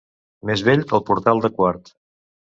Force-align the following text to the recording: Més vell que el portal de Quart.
Més 0.49 0.63
vell 0.69 0.81
que 0.93 0.97
el 0.99 1.03
portal 1.11 1.43
de 1.45 1.53
Quart. 1.61 1.95